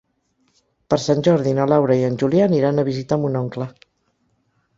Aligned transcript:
Per 0.93 0.97
Sant 1.03 1.21
Jordi 1.27 1.53
na 1.57 1.67
Laura 1.73 1.99
i 1.99 2.07
en 2.07 2.17
Julià 2.23 2.49
aniran 2.53 2.85
a 2.85 2.87
visitar 2.89 3.21
mon 3.27 3.39
oncle. 3.45 3.71